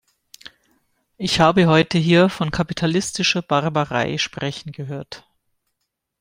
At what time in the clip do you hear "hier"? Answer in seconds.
1.99-2.27